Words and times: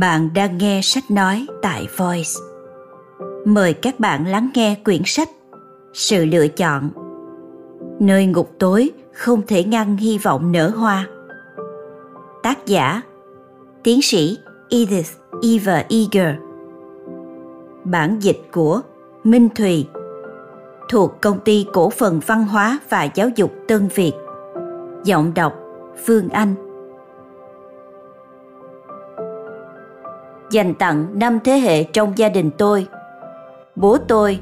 Bạn 0.00 0.28
đang 0.34 0.58
nghe 0.58 0.80
sách 0.82 1.10
nói 1.10 1.46
tại 1.62 1.88
Voice. 1.96 2.30
Mời 3.44 3.72
các 3.72 4.00
bạn 4.00 4.26
lắng 4.26 4.50
nghe 4.54 4.74
quyển 4.84 5.02
sách 5.04 5.28
Sự 5.92 6.24
lựa 6.24 6.48
chọn. 6.48 6.90
Nơi 7.98 8.26
ngục 8.26 8.50
tối 8.58 8.90
không 9.12 9.42
thể 9.46 9.64
ngăn 9.64 9.96
hy 9.96 10.18
vọng 10.18 10.52
nở 10.52 10.68
hoa. 10.68 11.06
Tác 12.42 12.66
giả, 12.66 13.02
Tiến 13.82 14.02
sĩ 14.02 14.38
Edith 14.70 15.10
Eva 15.42 15.84
Eager 15.88 16.34
Bản 17.84 18.18
dịch 18.20 18.40
của 18.52 18.80
Minh 19.24 19.48
Thùy 19.54 19.86
thuộc 20.88 21.20
công 21.20 21.38
ty 21.44 21.66
cổ 21.72 21.90
phần 21.90 22.20
văn 22.26 22.44
hóa 22.44 22.78
và 22.88 23.04
giáo 23.14 23.28
dục 23.36 23.52
Tân 23.68 23.88
Việt. 23.94 24.12
Giọng 25.04 25.34
đọc 25.34 25.52
Phương 26.06 26.28
Anh 26.28 26.69
dành 30.50 30.74
tặng 30.74 31.18
năm 31.18 31.38
thế 31.44 31.52
hệ 31.52 31.84
trong 31.84 32.18
gia 32.18 32.28
đình 32.28 32.50
tôi. 32.58 32.86
Bố 33.76 33.98
tôi, 33.98 34.40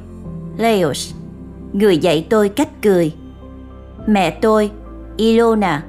Leos, 0.57 1.15
người 1.73 1.99
dạy 1.99 2.27
tôi 2.31 2.49
cách 2.49 2.69
cười. 2.83 3.15
Mẹ 4.07 4.31
tôi, 4.31 4.71
Ilona, 5.17 5.85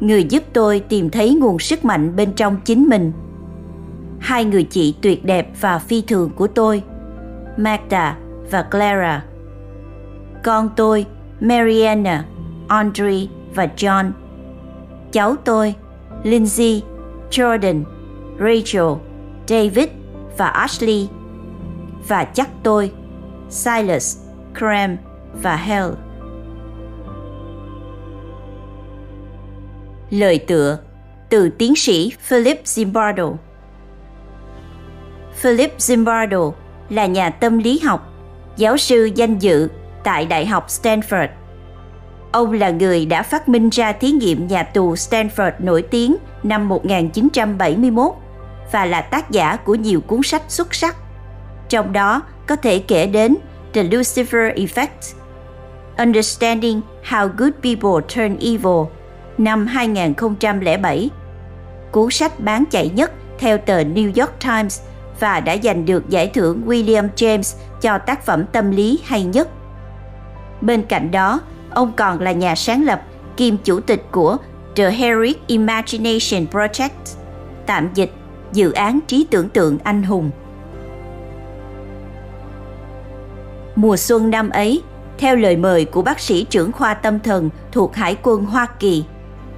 người 0.00 0.24
giúp 0.24 0.42
tôi 0.52 0.80
tìm 0.80 1.10
thấy 1.10 1.34
nguồn 1.34 1.58
sức 1.58 1.84
mạnh 1.84 2.16
bên 2.16 2.32
trong 2.32 2.56
chính 2.64 2.88
mình. 2.88 3.12
Hai 4.18 4.44
người 4.44 4.62
chị 4.64 4.94
tuyệt 5.00 5.24
đẹp 5.24 5.50
và 5.60 5.78
phi 5.78 6.02
thường 6.02 6.30
của 6.36 6.46
tôi, 6.46 6.82
Magda 7.56 8.18
và 8.50 8.62
Clara. 8.62 9.24
Con 10.44 10.70
tôi, 10.76 11.06
Mariana, 11.40 12.24
Andre 12.68 13.26
và 13.54 13.68
John. 13.76 14.10
Cháu 15.12 15.36
tôi, 15.44 15.74
Lindsay, 16.22 16.82
Jordan, 17.30 17.82
Rachel 18.38 19.13
David 19.48 19.88
và 20.38 20.48
Ashley 20.48 21.08
và 22.08 22.24
chắc 22.24 22.48
tôi 22.62 22.92
Silas, 23.48 24.18
Cram 24.58 24.96
và 25.42 25.56
Hell. 25.56 25.86
Lời 30.10 30.38
tựa 30.38 30.78
từ 31.28 31.48
tiến 31.48 31.76
sĩ 31.76 32.12
Philip 32.20 32.60
Zimbardo 32.64 33.34
Philip 35.34 35.78
Zimbardo 35.78 36.52
là 36.90 37.06
nhà 37.06 37.30
tâm 37.30 37.58
lý 37.58 37.78
học, 37.78 38.12
giáo 38.56 38.76
sư 38.76 39.10
danh 39.14 39.38
dự 39.38 39.68
tại 40.04 40.26
Đại 40.26 40.46
học 40.46 40.66
Stanford. 40.68 41.28
Ông 42.32 42.52
là 42.52 42.70
người 42.70 43.06
đã 43.06 43.22
phát 43.22 43.48
minh 43.48 43.68
ra 43.68 43.92
thí 43.92 44.10
nghiệm 44.10 44.46
nhà 44.46 44.62
tù 44.62 44.94
Stanford 44.94 45.52
nổi 45.58 45.82
tiếng 45.82 46.16
năm 46.42 46.68
1971 46.68 48.23
và 48.72 48.84
là 48.84 49.00
tác 49.00 49.30
giả 49.30 49.56
của 49.56 49.74
nhiều 49.74 50.00
cuốn 50.00 50.22
sách 50.22 50.42
xuất 50.48 50.74
sắc. 50.74 50.96
Trong 51.68 51.92
đó 51.92 52.22
có 52.46 52.56
thể 52.56 52.78
kể 52.78 53.06
đến 53.06 53.36
The 53.72 53.82
Lucifer 53.82 54.54
Effect, 54.54 55.14
Understanding 55.98 56.80
How 57.08 57.28
Good 57.36 57.52
People 57.62 58.06
Turn 58.14 58.36
Evil 58.40 58.86
năm 59.38 59.66
2007, 59.66 61.10
cuốn 61.92 62.10
sách 62.10 62.40
bán 62.40 62.64
chạy 62.70 62.88
nhất 62.88 63.12
theo 63.38 63.58
tờ 63.58 63.82
New 63.82 64.12
York 64.20 64.32
Times 64.40 64.80
và 65.20 65.40
đã 65.40 65.56
giành 65.62 65.86
được 65.86 66.08
giải 66.08 66.26
thưởng 66.26 66.62
William 66.66 67.08
James 67.16 67.56
cho 67.80 67.98
tác 67.98 68.26
phẩm 68.26 68.44
tâm 68.52 68.70
lý 68.70 68.98
hay 69.04 69.24
nhất. 69.24 69.48
Bên 70.60 70.82
cạnh 70.82 71.10
đó, 71.10 71.40
ông 71.70 71.92
còn 71.96 72.20
là 72.20 72.32
nhà 72.32 72.54
sáng 72.54 72.84
lập 72.84 73.02
kiêm 73.36 73.56
chủ 73.56 73.80
tịch 73.80 74.02
của 74.10 74.36
The 74.76 74.90
Heroic 74.90 75.46
Imagination 75.46 76.46
Project, 76.52 76.88
tạm 77.66 77.88
dịch 77.94 78.10
dự 78.54 78.72
án 78.72 79.00
trí 79.06 79.26
tưởng 79.30 79.48
tượng 79.48 79.78
anh 79.84 80.02
hùng. 80.02 80.30
Mùa 83.76 83.96
xuân 83.96 84.30
năm 84.30 84.50
ấy, 84.50 84.82
theo 85.18 85.36
lời 85.36 85.56
mời 85.56 85.84
của 85.84 86.02
bác 86.02 86.20
sĩ 86.20 86.44
trưởng 86.44 86.72
khoa 86.72 86.94
tâm 86.94 87.20
thần 87.20 87.50
thuộc 87.72 87.94
Hải 87.94 88.16
quân 88.22 88.44
Hoa 88.44 88.66
Kỳ, 88.78 89.04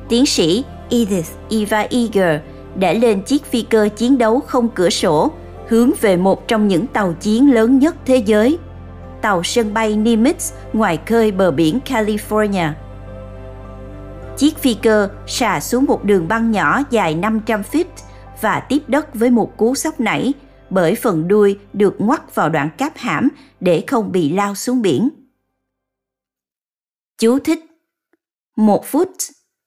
tiến 0.09 0.27
sĩ 0.27 0.65
Edith 0.91 1.31
Eva 1.51 1.87
Eager 1.91 2.41
đã 2.75 2.93
lên 2.93 3.23
chiếc 3.23 3.45
phi 3.45 3.63
cơ 3.63 3.89
chiến 3.97 4.19
đấu 4.19 4.41
không 4.41 4.69
cửa 4.69 4.91
sổ 4.91 5.31
hướng 5.69 5.91
về 6.01 6.17
một 6.17 6.49
trong 6.49 6.69
những 6.69 6.87
tàu 6.87 7.13
chiến 7.13 7.55
lớn 7.55 7.79
nhất 7.79 7.95
thế 8.07 8.17
giới, 8.17 8.59
tàu 9.23 9.43
sân 9.43 9.75
bay 9.75 9.95
Nimitz 9.95 10.53
ngoài 10.73 10.99
khơi 11.07 11.33
bờ 11.33 11.51
biển 11.51 11.79
California. 11.87 12.69
Chiếc 14.37 14.59
phi 14.59 14.75
cơ 14.75 15.09
xả 15.27 15.61
xuống 15.61 15.85
một 15.85 16.05
đường 16.05 16.29
băng 16.29 16.51
nhỏ 16.51 16.83
dài 16.91 17.15
500 17.15 17.63
feet 17.73 17.85
và 18.41 18.67
tiếp 18.69 18.83
đất 18.87 19.15
với 19.15 19.31
một 19.31 19.57
cú 19.57 19.75
sốc 19.75 20.01
nảy 20.01 20.33
bởi 20.71 20.95
phần 20.95 21.29
đuôi 21.29 21.59
được 21.73 21.95
ngoắt 21.99 22.35
vào 22.35 22.49
đoạn 22.49 22.71
cáp 22.79 22.93
hãm 22.97 23.29
để 23.61 23.85
không 23.87 24.13
bị 24.13 24.33
lao 24.33 24.55
xuống 24.55 24.83
biển. 24.83 25.09
Chú 27.19 27.39
thích 27.39 27.65
Một 28.57 28.85
phút, 28.87 29.13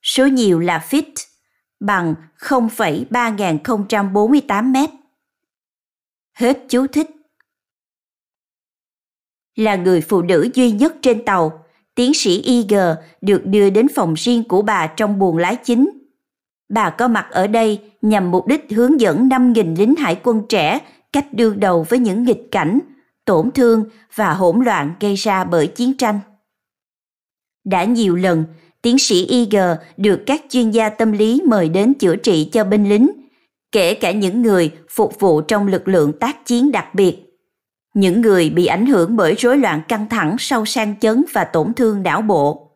số 0.02 0.28
nhiều 0.28 0.60
là 0.60 0.86
feet, 0.90 1.14
bằng 1.80 2.16
0,3048 2.38 4.72
mét. 4.72 4.90
Hết 6.34 6.60
chú 6.70 6.88
thích. 6.88 7.10
Là 9.56 9.76
người 9.76 10.02
phụ 10.02 10.22
nữ 10.22 10.50
duy 10.54 10.72
nhất 10.72 10.96
trên 11.02 11.26
tàu, 11.26 11.66
tiến 11.96 12.14
sĩ 12.14 12.42
Eager 12.42 12.98
được 13.22 13.42
đưa 13.46 13.70
đến 13.70 13.88
phòng 13.96 14.14
riêng 14.14 14.44
của 14.48 14.62
bà 14.62 14.88
trong 14.88 15.20
buồng 15.20 15.38
lái 15.38 15.56
chính 15.56 15.99
Bà 16.70 16.90
có 16.90 17.08
mặt 17.08 17.28
ở 17.32 17.48
đây 17.48 17.82
nhằm 18.02 18.32
mục 18.32 18.48
đích 18.48 18.66
hướng 18.70 19.00
dẫn 19.00 19.30
5.000 19.30 19.78
lính 19.78 19.96
hải 19.96 20.20
quân 20.24 20.42
trẻ 20.50 20.80
cách 21.14 21.34
đương 21.34 21.60
đầu 21.60 21.86
với 21.90 22.00
những 22.00 22.24
nghịch 22.24 22.48
cảnh, 22.52 22.80
tổn 23.26 23.52
thương 23.52 23.84
và 24.16 24.34
hỗn 24.34 24.66
loạn 24.66 24.94
gây 25.00 25.16
ra 25.16 25.44
bởi 25.44 25.68
chiến 25.68 25.98
tranh. 25.98 26.20
Đã 27.66 27.84
nhiều 27.84 28.16
lần, 28.16 28.46
tiến 28.82 29.00
sĩ 29.00 29.28
Eager 29.30 29.78
được 29.98 30.24
các 30.26 30.42
chuyên 30.50 30.72
gia 30.72 30.90
tâm 30.90 31.12
lý 31.12 31.42
mời 31.46 31.70
đến 31.70 31.94
chữa 31.94 32.16
trị 32.16 32.50
cho 32.52 32.64
binh 32.64 32.90
lính, 32.90 33.10
kể 33.72 33.94
cả 33.94 34.12
những 34.12 34.42
người 34.42 34.72
phục 34.90 35.20
vụ 35.20 35.42
trong 35.42 35.68
lực 35.68 35.88
lượng 35.88 36.14
tác 36.20 36.46
chiến 36.46 36.72
đặc 36.72 36.96
biệt. 36.96 37.26
Những 37.94 38.22
người 38.22 38.50
bị 38.50 38.66
ảnh 38.66 38.86
hưởng 38.86 39.16
bởi 39.16 39.36
rối 39.36 39.58
loạn 39.58 39.82
căng 39.88 40.10
thẳng 40.10 40.36
sau 40.40 40.66
sang 40.66 40.96
chấn 41.00 41.24
và 41.34 41.44
tổn 41.44 41.74
thương 41.74 42.04
não 42.04 42.22
bộ. 42.22 42.69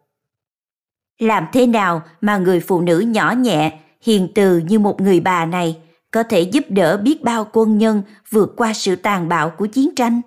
Làm 1.19 1.45
thế 1.53 1.67
nào 1.67 2.01
mà 2.21 2.37
người 2.37 2.59
phụ 2.59 2.81
nữ 2.81 2.99
nhỏ 2.99 3.31
nhẹ 3.31 3.79
hiền 4.01 4.27
từ 4.35 4.57
như 4.57 4.79
một 4.79 5.01
người 5.01 5.19
bà 5.19 5.45
này 5.45 5.77
có 6.11 6.23
thể 6.23 6.41
giúp 6.41 6.65
đỡ 6.69 6.97
biết 6.97 7.23
bao 7.23 7.47
quân 7.53 7.77
nhân 7.77 8.01
vượt 8.29 8.53
qua 8.57 8.73
sự 8.73 8.95
tàn 8.95 9.29
bạo 9.29 9.49
của 9.49 9.65
chiến 9.65 9.95
tranh. 9.95 10.21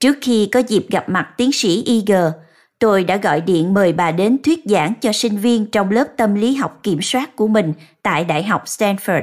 Trước 0.00 0.16
khi 0.20 0.48
có 0.52 0.62
dịp 0.68 0.86
gặp 0.90 1.08
mặt 1.08 1.28
tiến 1.36 1.52
sĩ 1.52 1.82
Iger, 1.82 2.32
tôi 2.78 3.04
đã 3.04 3.16
gọi 3.16 3.40
điện 3.40 3.74
mời 3.74 3.92
bà 3.92 4.12
đến 4.12 4.38
thuyết 4.42 4.60
giảng 4.64 4.92
cho 5.00 5.12
sinh 5.12 5.36
viên 5.36 5.66
trong 5.66 5.90
lớp 5.90 6.04
tâm 6.16 6.34
lý 6.34 6.54
học 6.54 6.80
kiểm 6.82 7.02
soát 7.02 7.36
của 7.36 7.48
mình 7.48 7.72
tại 8.02 8.24
Đại 8.24 8.42
học 8.42 8.64
Stanford. 8.64 9.22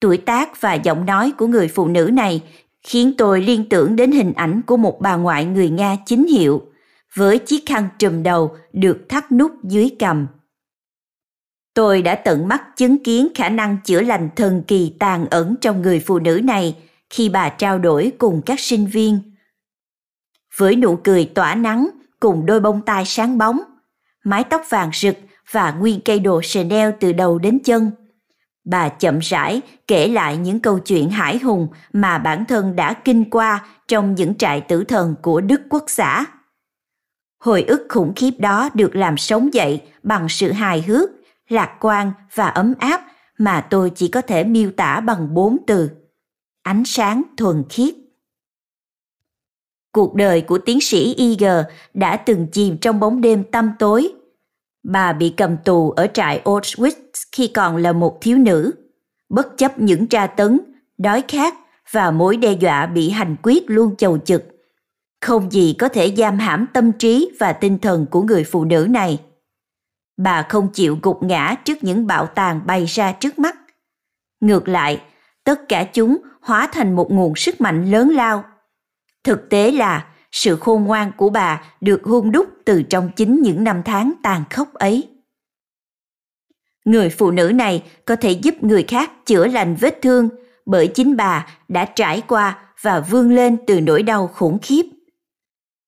Tuổi 0.00 0.16
tác 0.16 0.60
và 0.60 0.74
giọng 0.74 1.06
nói 1.06 1.32
của 1.38 1.46
người 1.46 1.68
phụ 1.68 1.88
nữ 1.88 2.10
này 2.12 2.42
khiến 2.82 3.12
tôi 3.18 3.42
liên 3.42 3.68
tưởng 3.68 3.96
đến 3.96 4.12
hình 4.12 4.32
ảnh 4.32 4.62
của 4.66 4.76
một 4.76 5.00
bà 5.00 5.16
ngoại 5.16 5.44
người 5.44 5.70
Nga 5.70 5.96
chính 6.06 6.26
hiệu, 6.26 6.62
với 7.14 7.38
chiếc 7.38 7.66
khăn 7.66 7.88
trùm 7.98 8.22
đầu 8.22 8.56
được 8.72 9.06
thắt 9.08 9.32
nút 9.32 9.52
dưới 9.64 9.90
cầm. 9.98 10.26
Tôi 11.74 12.02
đã 12.02 12.14
tận 12.14 12.48
mắt 12.48 12.76
chứng 12.76 13.04
kiến 13.04 13.28
khả 13.34 13.48
năng 13.48 13.76
chữa 13.84 14.00
lành 14.00 14.28
thần 14.36 14.62
kỳ 14.66 14.96
tàn 14.98 15.26
ẩn 15.30 15.54
trong 15.60 15.82
người 15.82 16.00
phụ 16.00 16.18
nữ 16.18 16.40
này 16.44 16.76
khi 17.10 17.28
bà 17.28 17.48
trao 17.48 17.78
đổi 17.78 18.12
cùng 18.18 18.42
các 18.46 18.60
sinh 18.60 18.86
viên. 18.86 19.18
Với 20.56 20.76
nụ 20.76 20.96
cười 21.04 21.30
tỏa 21.34 21.54
nắng 21.54 21.88
cùng 22.20 22.46
đôi 22.46 22.60
bông 22.60 22.82
tai 22.82 23.04
sáng 23.04 23.38
bóng, 23.38 23.60
mái 24.24 24.44
tóc 24.44 24.62
vàng 24.68 24.90
rực 24.94 25.16
và 25.50 25.72
nguyên 25.72 26.00
cây 26.04 26.18
đồ 26.18 26.40
Chanel 26.44 26.90
từ 27.00 27.12
đầu 27.12 27.38
đến 27.38 27.58
chân. 27.64 27.90
Bà 28.64 28.88
chậm 28.88 29.18
rãi 29.18 29.60
kể 29.86 30.08
lại 30.08 30.36
những 30.36 30.60
câu 30.60 30.78
chuyện 30.78 31.10
hải 31.10 31.38
hùng 31.38 31.68
mà 31.92 32.18
bản 32.18 32.44
thân 32.44 32.76
đã 32.76 32.92
kinh 32.92 33.30
qua 33.30 33.66
trong 33.88 34.14
những 34.14 34.34
trại 34.34 34.60
tử 34.60 34.84
thần 34.84 35.14
của 35.22 35.40
Đức 35.40 35.60
Quốc 35.68 35.84
xã. 35.86 36.26
Hồi 37.44 37.62
ức 37.62 37.86
khủng 37.88 38.12
khiếp 38.16 38.30
đó 38.38 38.68
được 38.74 38.96
làm 38.96 39.16
sống 39.16 39.54
dậy 39.54 39.82
bằng 40.02 40.28
sự 40.28 40.52
hài 40.52 40.82
hước 40.82 41.10
lạc 41.48 41.76
quan 41.80 42.12
và 42.34 42.48
ấm 42.48 42.74
áp 42.78 43.06
mà 43.38 43.66
tôi 43.70 43.90
chỉ 43.90 44.08
có 44.08 44.20
thể 44.20 44.44
miêu 44.44 44.70
tả 44.76 45.00
bằng 45.00 45.34
bốn 45.34 45.56
từ. 45.66 45.90
Ánh 46.62 46.82
sáng 46.86 47.22
thuần 47.36 47.64
khiết. 47.68 47.94
Cuộc 49.92 50.14
đời 50.14 50.40
của 50.40 50.58
tiến 50.58 50.80
sĩ 50.80 51.14
Iger 51.14 51.64
đã 51.94 52.16
từng 52.16 52.46
chìm 52.52 52.78
trong 52.78 53.00
bóng 53.00 53.20
đêm 53.20 53.44
tăm 53.44 53.72
tối. 53.78 54.12
Bà 54.82 55.12
bị 55.12 55.34
cầm 55.36 55.56
tù 55.64 55.90
ở 55.90 56.06
trại 56.06 56.42
Auschwitz 56.44 57.24
khi 57.32 57.48
còn 57.48 57.76
là 57.76 57.92
một 57.92 58.18
thiếu 58.20 58.38
nữ. 58.38 58.70
Bất 59.28 59.58
chấp 59.58 59.78
những 59.78 60.06
tra 60.06 60.26
tấn, 60.26 60.60
đói 60.98 61.22
khát 61.28 61.54
và 61.90 62.10
mối 62.10 62.36
đe 62.36 62.52
dọa 62.52 62.86
bị 62.86 63.10
hành 63.10 63.36
quyết 63.42 63.64
luôn 63.66 63.96
chầu 63.96 64.18
trực. 64.18 64.53
Không 65.24 65.52
gì 65.52 65.74
có 65.78 65.88
thể 65.88 66.14
giam 66.16 66.38
hãm 66.38 66.66
tâm 66.72 66.92
trí 66.92 67.30
và 67.40 67.52
tinh 67.52 67.78
thần 67.78 68.06
của 68.10 68.22
người 68.22 68.44
phụ 68.44 68.64
nữ 68.64 68.86
này. 68.90 69.20
Bà 70.16 70.42
không 70.42 70.68
chịu 70.72 70.98
gục 71.02 71.22
ngã 71.22 71.54
trước 71.64 71.84
những 71.84 72.06
bạo 72.06 72.26
tàn 72.26 72.60
bay 72.66 72.84
ra 72.84 73.12
trước 73.12 73.38
mắt. 73.38 73.56
Ngược 74.40 74.68
lại, 74.68 75.02
tất 75.44 75.68
cả 75.68 75.84
chúng 75.92 76.16
hóa 76.40 76.68
thành 76.72 76.96
một 76.96 77.12
nguồn 77.12 77.36
sức 77.36 77.60
mạnh 77.60 77.90
lớn 77.90 78.08
lao. 78.08 78.44
Thực 79.24 79.50
tế 79.50 79.70
là 79.70 80.06
sự 80.32 80.56
khôn 80.56 80.84
ngoan 80.84 81.12
của 81.16 81.30
bà 81.30 81.62
được 81.80 82.04
hung 82.04 82.32
đúc 82.32 82.48
từ 82.64 82.82
trong 82.82 83.10
chính 83.16 83.42
những 83.42 83.64
năm 83.64 83.82
tháng 83.84 84.12
tàn 84.22 84.44
khốc 84.50 84.74
ấy. 84.74 85.08
Người 86.84 87.10
phụ 87.10 87.30
nữ 87.30 87.52
này 87.54 87.82
có 88.04 88.16
thể 88.16 88.30
giúp 88.30 88.62
người 88.62 88.84
khác 88.88 89.10
chữa 89.26 89.46
lành 89.46 89.76
vết 89.80 89.98
thương 90.02 90.28
bởi 90.66 90.86
chính 90.86 91.16
bà 91.16 91.46
đã 91.68 91.84
trải 91.84 92.20
qua 92.20 92.58
và 92.80 93.00
vươn 93.00 93.34
lên 93.34 93.56
từ 93.66 93.80
nỗi 93.80 94.02
đau 94.02 94.26
khủng 94.26 94.58
khiếp. 94.62 94.93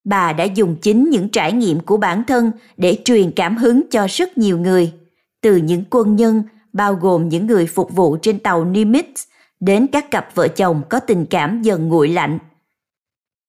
Bà 0.06 0.32
đã 0.32 0.44
dùng 0.44 0.76
chính 0.82 1.11
những 1.11 1.29
trải 1.29 1.53
nghiệm 1.53 1.81
của 1.81 1.97
bản 1.97 2.23
thân 2.26 2.50
để 2.76 2.99
truyền 3.05 3.31
cảm 3.37 3.56
hứng 3.56 3.82
cho 3.91 4.06
rất 4.11 4.38
nhiều 4.38 4.58
người, 4.58 4.93
từ 5.41 5.56
những 5.56 5.85
quân 5.91 6.17
nhân 6.17 6.43
bao 6.73 6.94
gồm 6.94 7.29
những 7.29 7.47
người 7.47 7.67
phục 7.67 7.94
vụ 7.94 8.17
trên 8.23 8.38
tàu 8.38 8.64
Nimitz 8.64 9.26
đến 9.61 9.87
các 9.93 10.11
cặp 10.11 10.35
vợ 10.35 10.49
chồng 10.49 10.82
có 10.88 11.00
tình 11.00 11.26
cảm 11.31 11.62
dần 11.62 11.88
nguội 11.88 12.08
lạnh. 12.08 12.38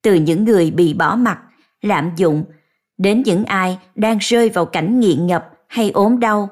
Từ 0.02 0.14
những 0.14 0.46
người 0.46 0.72
bị 0.72 0.94
bỏ 0.94 1.16
mặt, 1.16 1.40
lạm 1.82 2.12
dụng, 2.16 2.44
đến 2.98 3.24
những 3.26 3.46
ai 3.46 3.80
đang 3.96 4.18
rơi 4.18 4.50
vào 4.50 4.66
cảnh 4.66 5.00
nghiện 5.00 5.28
ngập 5.28 5.50
hay 5.68 5.90
ốm 5.90 6.20
đau. 6.20 6.50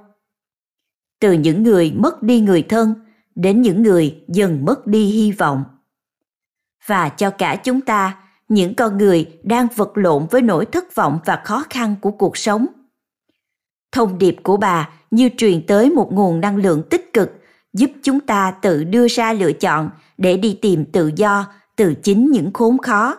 Từ 1.19 1.33
những 1.33 1.63
người 1.63 1.93
mất 1.95 2.23
đi 2.23 2.41
người 2.41 2.61
thân 2.61 2.93
đến 3.35 3.61
những 3.61 3.83
người 3.83 4.23
dần 4.27 4.65
mất 4.65 4.87
đi 4.87 5.05
hy 5.05 5.31
vọng. 5.31 5.63
Và 6.85 7.09
cho 7.09 7.29
cả 7.29 7.55
chúng 7.55 7.81
ta, 7.81 8.24
những 8.47 8.75
con 8.75 8.97
người 8.97 9.25
đang 9.43 9.67
vật 9.75 9.91
lộn 9.95 10.27
với 10.31 10.41
nỗi 10.41 10.65
thất 10.65 10.95
vọng 10.95 11.19
và 11.25 11.41
khó 11.43 11.63
khăn 11.69 11.95
của 12.01 12.11
cuộc 12.11 12.37
sống. 12.37 12.65
Thông 13.91 14.17
điệp 14.17 14.35
của 14.43 14.57
bà 14.57 14.89
như 15.11 15.29
truyền 15.37 15.65
tới 15.67 15.89
một 15.89 16.13
nguồn 16.13 16.41
năng 16.41 16.57
lượng 16.57 16.83
tích 16.89 17.13
cực 17.13 17.31
giúp 17.73 17.91
chúng 18.03 18.19
ta 18.19 18.51
tự 18.61 18.83
đưa 18.83 19.07
ra 19.07 19.33
lựa 19.33 19.51
chọn 19.51 19.89
để 20.17 20.37
đi 20.37 20.59
tìm 20.61 20.85
tự 20.85 21.11
do 21.15 21.45
từ 21.75 21.93
chính 22.03 22.31
những 22.31 22.53
khốn 22.53 22.77
khó, 22.77 23.17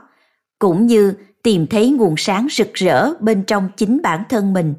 cũng 0.59 0.87
như 0.87 1.15
tìm 1.43 1.67
thấy 1.67 1.91
nguồn 1.91 2.15
sáng 2.17 2.47
rực 2.51 2.75
rỡ 2.75 3.15
bên 3.21 3.45
trong 3.47 3.69
chính 3.77 4.03
bản 4.03 4.23
thân 4.29 4.53
mình. 4.53 4.75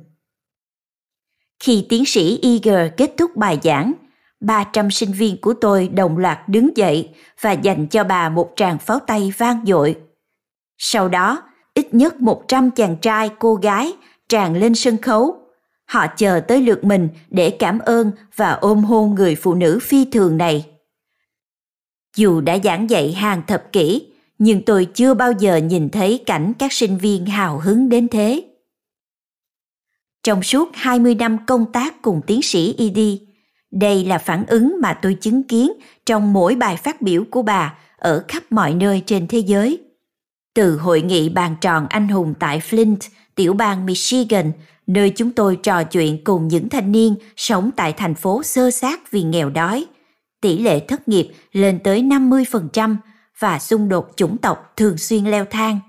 Khi 1.59 1.85
tiến 1.89 2.05
sĩ 2.05 2.39
Eager 2.41 2.91
kết 2.97 3.13
thúc 3.17 3.35
bài 3.35 3.59
giảng, 3.63 3.93
300 4.39 4.91
sinh 4.91 5.11
viên 5.11 5.41
của 5.41 5.53
tôi 5.53 5.87
đồng 5.87 6.17
loạt 6.17 6.49
đứng 6.49 6.77
dậy 6.77 7.09
và 7.41 7.51
dành 7.51 7.87
cho 7.87 8.03
bà 8.03 8.29
một 8.29 8.53
tràng 8.55 8.77
pháo 8.79 8.99
tay 8.99 9.33
vang 9.37 9.65
dội. 9.65 9.95
Sau 10.77 11.07
đó, 11.09 11.43
ít 11.73 11.93
nhất 11.93 12.21
100 12.21 12.71
chàng 12.71 12.95
trai 13.01 13.29
cô 13.39 13.55
gái 13.55 13.93
tràn 14.29 14.57
lên 14.57 14.75
sân 14.75 14.97
khấu. 14.97 15.35
Họ 15.85 16.07
chờ 16.17 16.39
tới 16.39 16.61
lượt 16.61 16.83
mình 16.83 17.09
để 17.29 17.49
cảm 17.49 17.79
ơn 17.79 18.11
và 18.35 18.51
ôm 18.51 18.83
hôn 18.83 19.15
người 19.15 19.35
phụ 19.35 19.53
nữ 19.53 19.79
phi 19.81 20.05
thường 20.05 20.37
này. 20.37 20.65
Dù 22.15 22.41
đã 22.41 22.57
giảng 22.63 22.89
dạy 22.89 23.11
hàng 23.11 23.41
thập 23.47 23.71
kỷ, 23.71 24.07
nhưng 24.39 24.61
tôi 24.61 24.85
chưa 24.85 25.13
bao 25.13 25.31
giờ 25.31 25.57
nhìn 25.57 25.89
thấy 25.89 26.23
cảnh 26.25 26.53
các 26.59 26.73
sinh 26.73 26.97
viên 26.97 27.25
hào 27.25 27.59
hứng 27.59 27.89
đến 27.89 28.07
thế. 28.07 28.43
Trong 30.23 30.43
suốt 30.43 30.69
20 30.73 31.15
năm 31.15 31.37
công 31.47 31.71
tác 31.71 32.01
cùng 32.01 32.21
tiến 32.27 32.41
sĩ 32.41 32.75
ED, 32.77 32.99
đây 33.71 34.05
là 34.05 34.17
phản 34.17 34.45
ứng 34.45 34.75
mà 34.81 34.99
tôi 35.01 35.13
chứng 35.21 35.43
kiến 35.43 35.71
trong 36.05 36.33
mỗi 36.33 36.55
bài 36.55 36.77
phát 36.77 37.01
biểu 37.01 37.23
của 37.31 37.41
bà 37.41 37.73
ở 37.97 38.25
khắp 38.27 38.43
mọi 38.49 38.73
nơi 38.73 39.03
trên 39.05 39.27
thế 39.27 39.39
giới. 39.39 39.86
Từ 40.57 40.77
hội 40.77 41.01
nghị 41.01 41.29
bàn 41.29 41.55
tròn 41.61 41.87
anh 41.89 42.07
hùng 42.07 42.33
tại 42.39 42.61
Flint, 42.69 42.95
tiểu 43.35 43.53
bang 43.53 43.85
Michigan, 43.85 44.51
nơi 44.87 45.09
chúng 45.09 45.31
tôi 45.31 45.55
trò 45.63 45.83
chuyện 45.83 46.23
cùng 46.23 46.47
những 46.47 46.69
thanh 46.69 46.91
niên 46.91 47.15
sống 47.35 47.71
tại 47.75 47.93
thành 47.93 48.15
phố 48.15 48.43
sơ 48.43 48.71
sát 48.71 49.11
vì 49.11 49.23
nghèo 49.23 49.49
đói. 49.49 49.85
Tỷ 50.41 50.57
lệ 50.57 50.79
thất 50.79 51.07
nghiệp 51.07 51.29
lên 51.51 51.79
tới 51.83 52.01
50% 52.01 52.95
và 53.39 53.59
xung 53.59 53.89
đột 53.89 54.11
chủng 54.15 54.37
tộc 54.37 54.73
thường 54.77 54.97
xuyên 54.97 55.25
leo 55.25 55.45
thang. 55.45 55.79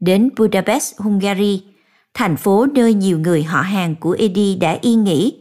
Đến 0.00 0.30
Budapest, 0.36 0.96
Hungary, 0.98 1.62
thành 2.14 2.36
phố 2.36 2.66
nơi 2.66 2.94
nhiều 2.94 3.18
người 3.18 3.42
họ 3.42 3.60
hàng 3.60 3.94
của 4.00 4.16
Eddie 4.18 4.56
đã 4.56 4.78
yên 4.82 5.04
nghỉ 5.04 5.34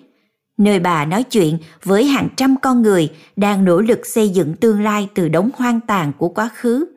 nơi 0.57 0.79
bà 0.79 1.05
nói 1.05 1.23
chuyện 1.23 1.57
với 1.83 2.05
hàng 2.05 2.29
trăm 2.37 2.55
con 2.61 2.81
người 2.81 3.09
đang 3.35 3.65
nỗ 3.65 3.81
lực 3.81 4.05
xây 4.05 4.29
dựng 4.29 4.55
tương 4.55 4.83
lai 4.83 5.07
từ 5.15 5.27
đống 5.27 5.49
hoang 5.55 5.79
tàn 5.81 6.11
của 6.17 6.29
quá 6.29 6.49
khứ. 6.55 6.94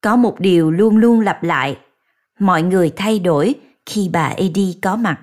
Có 0.00 0.16
một 0.16 0.40
điều 0.40 0.70
luôn 0.70 0.96
luôn 0.96 1.20
lặp 1.20 1.42
lại, 1.42 1.78
mọi 2.38 2.62
người 2.62 2.92
thay 2.96 3.18
đổi 3.18 3.54
khi 3.86 4.10
bà 4.12 4.26
Eddie 4.26 4.74
có 4.82 4.96
mặt. 4.96 5.20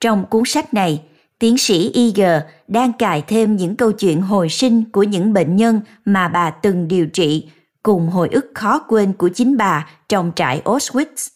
Trong 0.00 0.24
cuốn 0.30 0.42
sách 0.46 0.74
này, 0.74 1.02
tiến 1.38 1.58
sĩ 1.58 1.92
Eager 1.94 2.42
đang 2.68 2.92
cài 2.92 3.22
thêm 3.22 3.56
những 3.56 3.76
câu 3.76 3.92
chuyện 3.92 4.20
hồi 4.20 4.48
sinh 4.48 4.90
của 4.90 5.02
những 5.02 5.32
bệnh 5.32 5.56
nhân 5.56 5.80
mà 6.04 6.28
bà 6.28 6.50
từng 6.50 6.88
điều 6.88 7.06
trị 7.06 7.48
cùng 7.82 8.08
hồi 8.08 8.28
ức 8.32 8.50
khó 8.54 8.78
quên 8.78 9.12
của 9.12 9.28
chính 9.28 9.56
bà 9.56 9.90
trong 10.08 10.32
trại 10.36 10.62
Auschwitz. 10.64 11.28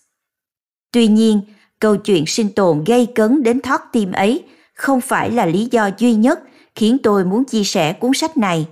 Tuy 0.92 1.06
nhiên, 1.08 1.40
câu 1.80 1.96
chuyện 1.96 2.26
sinh 2.26 2.48
tồn 2.48 2.84
gây 2.84 3.06
cấn 3.06 3.42
đến 3.42 3.60
thót 3.60 3.80
tim 3.92 4.12
ấy 4.12 4.44
không 4.74 5.00
phải 5.00 5.30
là 5.30 5.46
lý 5.46 5.68
do 5.70 5.90
duy 5.98 6.14
nhất 6.14 6.40
khiến 6.74 6.98
tôi 7.02 7.24
muốn 7.24 7.44
chia 7.44 7.64
sẻ 7.64 7.92
cuốn 7.92 8.10
sách 8.14 8.36
này, 8.36 8.66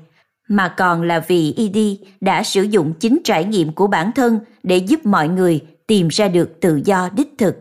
mà 0.53 0.69
còn 0.69 1.03
là 1.03 1.21
vì 1.29 1.55
Ed 1.57 1.77
đã 2.21 2.43
sử 2.43 2.63
dụng 2.63 2.93
chính 3.01 3.19
trải 3.25 3.45
nghiệm 3.45 3.73
của 3.73 3.87
bản 3.87 4.13
thân 4.13 4.41
để 4.63 4.77
giúp 4.77 5.07
mọi 5.07 5.29
người 5.29 5.61
tìm 5.87 6.09
ra 6.09 6.29
được 6.29 6.61
tự 6.61 6.81
do 6.85 7.09
đích 7.17 7.35
thực. 7.39 7.57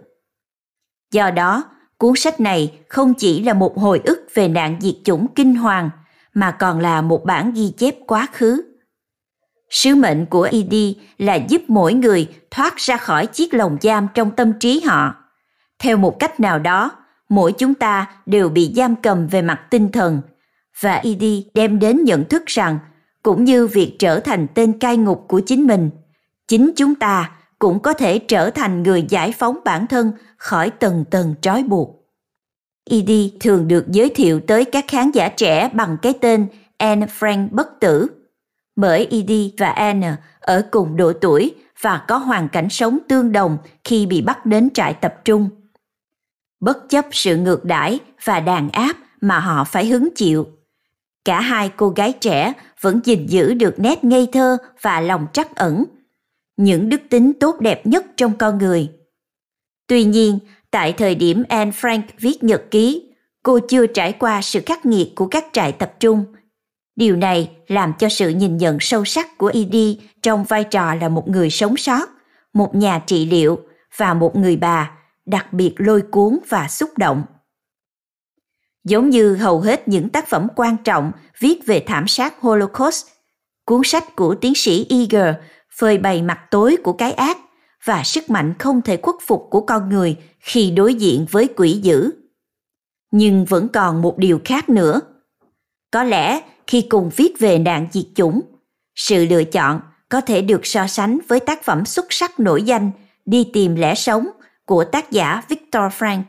Do 1.12 1.32
đó, 1.32 1.64
cuốn 1.98 2.14
sách 2.16 2.40
này 2.40 2.74
không 2.88 3.14
chỉ 3.14 3.44
là 3.44 3.54
một 3.54 3.78
hồi 3.78 4.02
ức 4.04 4.28
về 4.34 4.48
nạn 4.48 4.78
diệt 4.82 4.96
chủng 5.04 5.28
kinh 5.36 5.56
hoàng, 5.56 5.90
mà 6.34 6.52
còn 6.52 6.80
là 6.80 7.02
một 7.02 7.26
bản 7.26 7.54
ghi 7.54 7.74
chép 7.78 7.96
quá 8.08 8.28
khứ. 8.34 8.62
Sứ 9.70 9.96
mệnh 9.96 10.26
của 10.26 10.50
Ed 10.52 10.74
là 11.18 11.36
giúp 11.36 11.62
mỗi 11.68 11.94
người 11.94 12.28
thoát 12.52 12.78
ra 12.78 12.98
khỏi 12.98 13.26
chiếc 13.26 13.54
lồng 13.54 13.78
giam 13.82 14.08
trong 14.14 14.32
tâm 14.32 14.54
trí 14.60 14.82
họ 14.82 15.16
theo 15.80 15.98
một 15.98 16.20
cách 16.20 16.40
nào 16.40 16.60
đó 16.60 16.92
mỗi 17.30 17.52
chúng 17.52 17.74
ta 17.74 18.06
đều 18.26 18.50
bị 18.50 18.74
giam 18.76 18.96
cầm 18.96 19.28
về 19.28 19.42
mặt 19.42 19.62
tinh 19.70 19.92
thần 19.92 20.22
và 20.82 21.02
id 21.04 21.44
đem 21.54 21.80
đến 21.80 22.04
nhận 22.04 22.26
thức 22.26 22.44
rằng, 22.46 22.80
cũng 23.24 23.44
như 23.44 23.68
việc 23.68 23.96
trở 24.00 24.20
thành 24.20 24.48
tên 24.54 24.80
cai 24.80 24.98
ngục 24.98 25.26
của 25.28 25.40
chính 25.40 25.68
mình, 25.68 25.90
chính 26.48 26.72
chúng 26.76 26.96
ta 26.96 27.32
cũng 27.60 27.80
có 27.80 27.94
thể 27.94 28.20
trở 28.20 28.50
thành 28.50 28.84
người 28.84 29.06
giải 29.10 29.34
phóng 29.38 29.60
bản 29.66 29.88
thân 29.88 30.12
khỏi 30.38 30.70
tầng 30.70 31.06
tầng 31.12 31.36
trói 31.42 31.64
buộc 31.64 32.02
id 32.86 33.30
thường 33.40 33.68
được 33.68 33.88
giới 33.88 34.10
thiệu 34.10 34.40
tới 34.48 34.66
các 34.66 34.86
khán 34.88 35.12
giả 35.12 35.30
trẻ 35.30 35.70
bằng 35.74 35.98
cái 36.02 36.14
tên 36.22 36.48
Anne 36.78 37.08
Frank 37.20 37.48
bất 37.52 37.80
tử, 37.80 38.08
bởi 38.76 39.06
id 39.06 39.32
và 39.58 39.70
Anne 39.70 40.16
ở 40.40 40.68
cùng 40.72 40.96
độ 40.96 41.14
tuổi 41.14 41.56
và 41.82 42.06
có 42.08 42.18
hoàn 42.18 42.50
cảnh 42.50 42.70
sống 42.70 42.98
tương 43.08 43.32
đồng 43.32 43.58
khi 43.84 44.06
bị 44.06 44.22
bắt 44.22 44.46
đến 44.46 44.70
trại 44.74 44.94
tập 44.94 45.16
trung 45.26 45.50
bất 46.60 46.90
chấp 46.90 47.06
sự 47.12 47.38
ngược 47.38 47.66
đãi 47.66 48.00
và 48.24 48.40
đàn 48.40 48.70
áp 48.70 48.96
mà 49.22 49.40
họ 49.40 49.64
phải 49.64 49.86
hứng 49.86 50.10
chịu. 50.16 50.48
Cả 51.26 51.42
hai 51.42 51.72
cô 51.78 51.90
gái 51.90 52.14
trẻ 52.22 52.54
vẫn 52.82 53.00
gìn 53.04 53.26
giữ 53.26 53.54
được 53.54 53.80
nét 53.80 54.04
ngây 54.04 54.28
thơ 54.32 54.58
và 54.82 55.02
lòng 55.02 55.28
trắc 55.34 55.56
ẩn, 55.56 55.86
những 56.58 56.90
đức 56.90 57.02
tính 57.10 57.34
tốt 57.40 57.60
đẹp 57.60 57.88
nhất 57.88 58.06
trong 58.18 58.38
con 58.38 58.58
người. 58.58 58.90
Tuy 59.88 60.04
nhiên, 60.04 60.40
tại 60.72 60.94
thời 60.94 61.16
điểm 61.16 61.44
Anne 61.50 61.72
Frank 61.72 62.02
viết 62.20 62.44
nhật 62.44 62.64
ký, 62.72 63.14
cô 63.44 63.60
chưa 63.70 63.88
trải 63.88 64.14
qua 64.14 64.42
sự 64.42 64.62
khắc 64.66 64.86
nghiệt 64.86 65.12
của 65.16 65.28
các 65.28 65.46
trại 65.54 65.72
tập 65.72 65.94
trung. 66.00 66.26
Điều 66.96 67.16
này 67.16 67.52
làm 67.68 67.94
cho 68.00 68.10
sự 68.10 68.30
nhìn 68.30 68.58
nhận 68.58 68.78
sâu 68.80 69.06
sắc 69.06 69.38
của 69.38 69.52
ed 69.54 69.76
trong 70.22 70.44
vai 70.44 70.64
trò 70.64 70.96
là 70.96 71.10
một 71.10 71.30
người 71.30 71.50
sống 71.50 71.78
sót, 71.78 72.10
một 72.54 72.76
nhà 72.76 73.02
trị 73.06 73.26
liệu 73.26 73.60
và 73.98 74.14
một 74.14 74.36
người 74.36 74.56
bà 74.56 74.92
đặc 75.26 75.54
biệt 75.54 75.74
lôi 75.78 76.02
cuốn 76.02 76.40
và 76.50 76.68
xúc 76.68 76.90
động. 76.98 77.24
Giống 78.84 79.10
như 79.10 79.36
hầu 79.36 79.62
hết 79.62 79.88
những 79.88 80.10
tác 80.10 80.28
phẩm 80.28 80.48
quan 80.56 80.78
trọng 80.84 81.12
viết 81.40 81.66
về 81.66 81.84
thảm 81.88 82.08
sát 82.08 82.42
Holocaust, 82.42 83.06
cuốn 83.66 83.82
sách 83.84 84.16
của 84.16 84.36
tiến 84.36 84.56
sĩ 84.56 84.86
Eager 84.90 85.36
phơi 85.78 85.98
bày 85.98 86.22
mặt 86.22 86.40
tối 86.52 86.78
của 86.84 86.94
cái 86.94 87.12
ác 87.12 87.38
và 87.86 88.04
sức 88.04 88.30
mạnh 88.30 88.54
không 88.60 88.82
thể 88.82 88.98
khuất 88.98 89.16
phục 89.28 89.48
của 89.50 89.62
con 89.62 89.90
người 89.90 90.18
khi 90.40 90.72
đối 90.72 90.94
diện 90.94 91.26
với 91.32 91.48
quỷ 91.58 91.72
dữ. 91.72 92.12
Nhưng 93.12 93.46
vẫn 93.46 93.68
còn 93.68 94.02
một 94.02 94.18
điều 94.18 94.40
khác 94.46 94.70
nữa. 94.70 95.02
Có 95.92 96.04
lẽ 96.04 96.42
khi 96.68 96.82
cùng 96.82 97.10
viết 97.16 97.34
về 97.40 97.60
nạn 97.60 97.88
diệt 97.92 98.06
chủng, 98.16 98.42
sự 98.96 99.26
lựa 99.26 99.44
chọn 99.44 99.82
có 100.10 100.22
thể 100.22 100.42
được 100.42 100.66
so 100.66 100.88
sánh 100.88 101.20
với 101.28 101.40
tác 101.40 101.64
phẩm 101.64 101.86
xuất 101.86 102.06
sắc 102.10 102.40
nổi 102.40 102.64
danh 102.64 102.92
Đi 103.26 103.50
tìm 103.54 103.76
lẽ 103.76 103.96
sống 103.96 104.28
của 104.66 104.84
tác 104.84 105.12
giả 105.12 105.42
Viktor 105.50 105.84
Frank. 106.00 106.24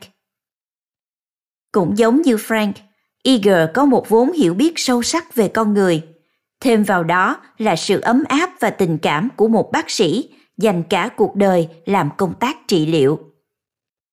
Cũng 1.73 1.97
giống 1.97 2.21
như 2.21 2.35
Frank, 2.35 2.73
Eager 3.23 3.69
có 3.73 3.85
một 3.85 4.09
vốn 4.09 4.31
hiểu 4.31 4.53
biết 4.53 4.73
sâu 4.75 5.03
sắc 5.03 5.35
về 5.35 5.47
con 5.47 5.73
người. 5.73 6.01
Thêm 6.59 6.83
vào 6.83 7.03
đó 7.03 7.37
là 7.57 7.75
sự 7.75 7.99
ấm 7.99 8.23
áp 8.27 8.49
và 8.59 8.69
tình 8.69 8.97
cảm 8.97 9.29
của 9.35 9.47
một 9.47 9.71
bác 9.71 9.89
sĩ 9.89 10.29
dành 10.57 10.83
cả 10.83 11.09
cuộc 11.15 11.35
đời 11.35 11.67
làm 11.85 12.09
công 12.17 12.33
tác 12.33 12.57
trị 12.67 12.85
liệu. 12.85 13.19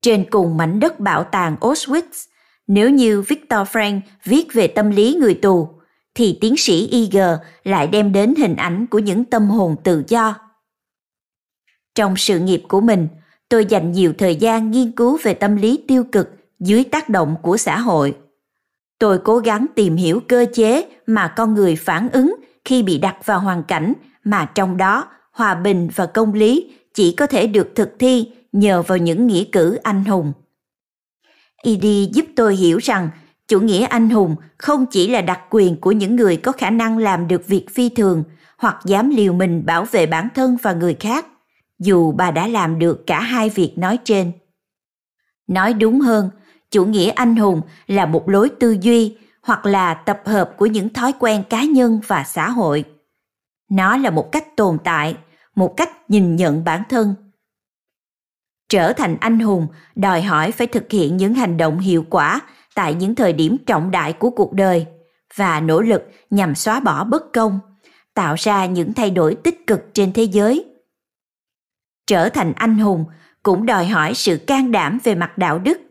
Trên 0.02 0.24
cùng 0.30 0.56
mảnh 0.56 0.80
đất 0.80 1.00
bảo 1.00 1.24
tàng 1.24 1.56
Auschwitz, 1.60 2.26
nếu 2.66 2.90
như 2.90 3.22
Victor 3.22 3.68
Frank 3.68 4.00
viết 4.24 4.48
về 4.52 4.66
tâm 4.66 4.90
lý 4.90 5.14
người 5.20 5.34
tù, 5.34 5.68
thì 6.14 6.38
tiến 6.40 6.56
sĩ 6.56 6.88
Eager 6.92 7.38
lại 7.64 7.86
đem 7.86 8.12
đến 8.12 8.34
hình 8.38 8.56
ảnh 8.56 8.86
của 8.86 8.98
những 8.98 9.24
tâm 9.24 9.46
hồn 9.46 9.76
tự 9.84 10.04
do. 10.08 10.34
Trong 11.94 12.16
sự 12.16 12.38
nghiệp 12.38 12.62
của 12.68 12.80
mình, 12.80 13.08
tôi 13.48 13.64
dành 13.64 13.92
nhiều 13.92 14.12
thời 14.18 14.36
gian 14.36 14.70
nghiên 14.70 14.92
cứu 14.92 15.18
về 15.22 15.34
tâm 15.34 15.56
lý 15.56 15.84
tiêu 15.88 16.04
cực 16.12 16.39
dưới 16.60 16.84
tác 16.84 17.08
động 17.08 17.36
của 17.42 17.56
xã 17.56 17.78
hội. 17.78 18.16
Tôi 18.98 19.18
cố 19.18 19.38
gắng 19.38 19.66
tìm 19.74 19.96
hiểu 19.96 20.20
cơ 20.28 20.46
chế 20.54 20.84
mà 21.06 21.28
con 21.28 21.54
người 21.54 21.76
phản 21.76 22.08
ứng 22.12 22.36
khi 22.64 22.82
bị 22.82 22.98
đặt 22.98 23.16
vào 23.24 23.40
hoàn 23.40 23.62
cảnh 23.62 23.92
mà 24.24 24.44
trong 24.54 24.76
đó 24.76 25.08
hòa 25.32 25.54
bình 25.54 25.88
và 25.94 26.06
công 26.06 26.34
lý 26.34 26.70
chỉ 26.94 27.14
có 27.16 27.26
thể 27.26 27.46
được 27.46 27.72
thực 27.74 27.96
thi 27.98 28.32
nhờ 28.52 28.82
vào 28.82 28.98
những 28.98 29.26
nghĩa 29.26 29.44
cử 29.52 29.74
anh 29.82 30.04
hùng. 30.04 30.32
ed 31.62 31.84
giúp 32.12 32.26
tôi 32.36 32.56
hiểu 32.56 32.78
rằng 32.78 33.08
chủ 33.48 33.60
nghĩa 33.60 33.84
anh 33.84 34.10
hùng 34.10 34.36
không 34.58 34.86
chỉ 34.86 35.08
là 35.08 35.20
đặc 35.20 35.40
quyền 35.50 35.80
của 35.80 35.92
những 35.92 36.16
người 36.16 36.36
có 36.36 36.52
khả 36.52 36.70
năng 36.70 36.98
làm 36.98 37.28
được 37.28 37.46
việc 37.46 37.66
phi 37.70 37.88
thường 37.88 38.24
hoặc 38.58 38.76
dám 38.84 39.10
liều 39.10 39.32
mình 39.32 39.66
bảo 39.66 39.84
vệ 39.84 40.06
bản 40.06 40.28
thân 40.34 40.56
và 40.62 40.72
người 40.72 40.96
khác, 41.00 41.26
dù 41.78 42.12
bà 42.12 42.30
đã 42.30 42.46
làm 42.46 42.78
được 42.78 43.06
cả 43.06 43.20
hai 43.20 43.50
việc 43.50 43.72
nói 43.76 43.98
trên. 44.04 44.32
Nói 45.46 45.74
đúng 45.74 46.00
hơn, 46.00 46.30
chủ 46.70 46.84
nghĩa 46.84 47.10
anh 47.10 47.36
hùng 47.36 47.60
là 47.86 48.06
một 48.06 48.28
lối 48.28 48.50
tư 48.60 48.76
duy 48.80 49.16
hoặc 49.42 49.66
là 49.66 49.94
tập 49.94 50.22
hợp 50.24 50.52
của 50.56 50.66
những 50.66 50.88
thói 50.88 51.12
quen 51.18 51.42
cá 51.50 51.64
nhân 51.64 52.00
và 52.06 52.24
xã 52.24 52.50
hội. 52.50 52.84
Nó 53.70 53.96
là 53.96 54.10
một 54.10 54.32
cách 54.32 54.56
tồn 54.56 54.78
tại, 54.84 55.16
một 55.54 55.76
cách 55.76 56.10
nhìn 56.10 56.36
nhận 56.36 56.64
bản 56.64 56.82
thân. 56.88 57.14
Trở 58.68 58.92
thành 58.92 59.16
anh 59.20 59.40
hùng 59.40 59.66
đòi 59.94 60.22
hỏi 60.22 60.52
phải 60.52 60.66
thực 60.66 60.90
hiện 60.90 61.16
những 61.16 61.34
hành 61.34 61.56
động 61.56 61.78
hiệu 61.78 62.04
quả 62.10 62.40
tại 62.74 62.94
những 62.94 63.14
thời 63.14 63.32
điểm 63.32 63.56
trọng 63.66 63.90
đại 63.90 64.12
của 64.12 64.30
cuộc 64.30 64.52
đời 64.52 64.86
và 65.34 65.60
nỗ 65.60 65.80
lực 65.80 66.02
nhằm 66.30 66.54
xóa 66.54 66.80
bỏ 66.80 67.04
bất 67.04 67.32
công, 67.32 67.60
tạo 68.14 68.34
ra 68.38 68.66
những 68.66 68.92
thay 68.92 69.10
đổi 69.10 69.34
tích 69.34 69.66
cực 69.66 69.80
trên 69.94 70.12
thế 70.12 70.22
giới. 70.22 70.64
Trở 72.06 72.28
thành 72.28 72.52
anh 72.52 72.78
hùng 72.78 73.04
cũng 73.42 73.66
đòi 73.66 73.86
hỏi 73.86 74.14
sự 74.14 74.38
can 74.46 74.72
đảm 74.72 74.98
về 75.04 75.14
mặt 75.14 75.38
đạo 75.38 75.58
đức. 75.58 75.89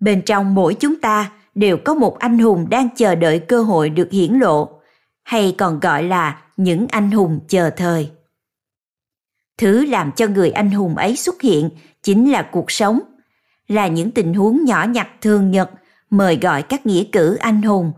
Bên 0.00 0.22
trong 0.22 0.54
mỗi 0.54 0.74
chúng 0.74 1.00
ta 1.00 1.30
đều 1.54 1.76
có 1.84 1.94
một 1.94 2.18
anh 2.18 2.38
hùng 2.38 2.66
đang 2.70 2.88
chờ 2.96 3.14
đợi 3.14 3.38
cơ 3.38 3.62
hội 3.62 3.90
được 3.90 4.08
hiển 4.10 4.32
lộ, 4.32 4.68
hay 5.22 5.54
còn 5.58 5.80
gọi 5.80 6.02
là 6.02 6.42
những 6.56 6.86
anh 6.90 7.10
hùng 7.10 7.40
chờ 7.48 7.70
thời. 7.70 8.10
Thứ 9.58 9.84
làm 9.84 10.12
cho 10.12 10.26
người 10.26 10.50
anh 10.50 10.70
hùng 10.70 10.96
ấy 10.96 11.16
xuất 11.16 11.42
hiện 11.42 11.70
chính 12.02 12.30
là 12.30 12.48
cuộc 12.52 12.70
sống 12.70 13.00
là 13.68 13.86
những 13.86 14.10
tình 14.10 14.34
huống 14.34 14.64
nhỏ 14.64 14.84
nhặt 14.84 15.08
thường 15.20 15.50
nhật 15.50 15.70
mời 16.10 16.36
gọi 16.36 16.62
các 16.62 16.86
nghĩa 16.86 17.04
cử 17.12 17.34
anh 17.34 17.62
hùng 17.62 17.92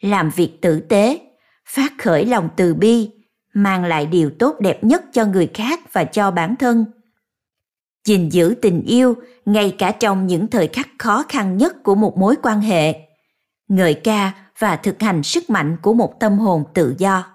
làm 0.00 0.30
việc 0.30 0.58
tử 0.62 0.80
tế 0.80 1.20
phát 1.66 1.92
khởi 1.98 2.24
lòng 2.24 2.48
từ 2.56 2.74
bi 2.74 3.10
mang 3.54 3.84
lại 3.84 4.06
điều 4.06 4.30
tốt 4.38 4.60
đẹp 4.60 4.84
nhất 4.84 5.04
cho 5.12 5.26
người 5.26 5.50
khác 5.54 5.80
và 5.92 6.04
cho 6.04 6.30
bản 6.30 6.56
thân 6.56 6.84
gìn 8.04 8.28
giữ 8.28 8.54
tình 8.62 8.82
yêu 8.82 9.14
ngay 9.44 9.74
cả 9.78 9.90
trong 9.90 10.26
những 10.26 10.46
thời 10.46 10.68
khắc 10.68 10.88
khó 10.98 11.24
khăn 11.28 11.56
nhất 11.56 11.82
của 11.82 11.94
một 11.94 12.16
mối 12.16 12.34
quan 12.42 12.60
hệ. 12.60 12.94
Ngợi 13.68 13.94
ca 13.94 14.32
và 14.58 14.76
thực 14.76 15.02
hành 15.02 15.22
sức 15.22 15.50
mạnh 15.50 15.76
của 15.82 15.94
một 15.94 16.14
tâm 16.20 16.38
hồn 16.38 16.64
tự 16.74 16.94
do. 16.98 17.26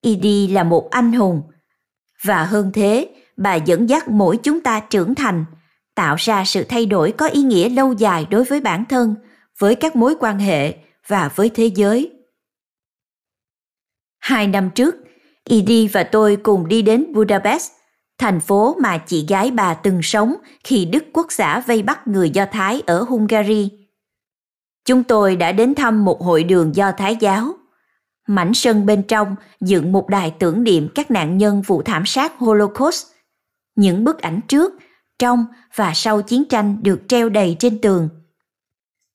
Idi 0.00 0.48
là 0.48 0.64
một 0.64 0.90
anh 0.90 1.12
hùng. 1.12 1.42
Và 2.24 2.44
hơn 2.44 2.70
thế 2.74 3.08
bà 3.36 3.54
dẫn 3.54 3.88
dắt 3.88 4.08
mỗi 4.08 4.36
chúng 4.36 4.60
ta 4.60 4.80
trưởng 4.80 5.14
thành 5.14 5.44
tạo 5.94 6.16
ra 6.18 6.44
sự 6.44 6.64
thay 6.68 6.86
đổi 6.86 7.12
có 7.12 7.26
ý 7.26 7.42
nghĩa 7.42 7.68
lâu 7.68 7.92
dài 7.92 8.26
đối 8.30 8.44
với 8.44 8.60
bản 8.60 8.84
thân 8.84 9.14
với 9.58 9.74
các 9.74 9.96
mối 9.96 10.14
quan 10.20 10.38
hệ 10.38 10.74
và 11.06 11.30
với 11.34 11.50
thế 11.54 11.66
giới. 11.66 12.12
Hai 14.18 14.46
năm 14.46 14.70
trước 14.74 14.96
Idi 15.44 15.88
và 15.88 16.04
tôi 16.04 16.36
cùng 16.36 16.68
đi 16.68 16.82
đến 16.82 17.12
Budapest, 17.12 17.72
thành 18.18 18.40
phố 18.40 18.76
mà 18.80 18.98
chị 18.98 19.26
gái 19.28 19.50
bà 19.50 19.74
từng 19.74 20.02
sống 20.02 20.34
khi 20.64 20.84
Đức 20.84 21.04
Quốc 21.12 21.26
xã 21.30 21.60
vây 21.60 21.82
bắt 21.82 22.08
người 22.08 22.30
Do 22.30 22.46
Thái 22.52 22.82
ở 22.86 23.02
Hungary. 23.02 23.70
Chúng 24.84 25.04
tôi 25.04 25.36
đã 25.36 25.52
đến 25.52 25.74
thăm 25.74 26.04
một 26.04 26.22
hội 26.22 26.44
đường 26.44 26.76
Do 26.76 26.92
Thái 26.92 27.16
giáo. 27.16 27.52
Mảnh 28.28 28.54
sân 28.54 28.86
bên 28.86 29.02
trong 29.02 29.36
dựng 29.60 29.92
một 29.92 30.08
đài 30.08 30.34
tưởng 30.38 30.64
niệm 30.64 30.88
các 30.94 31.10
nạn 31.10 31.38
nhân 31.38 31.62
vụ 31.62 31.82
thảm 31.82 32.06
sát 32.06 32.38
Holocaust. 32.38 33.06
Những 33.76 34.04
bức 34.04 34.18
ảnh 34.18 34.40
trước 34.48 34.74
trong 35.18 35.46
và 35.74 35.92
sau 35.94 36.22
chiến 36.22 36.44
tranh 36.44 36.82
được 36.82 37.00
treo 37.08 37.28
đầy 37.28 37.56
trên 37.58 37.80
tường. 37.80 38.08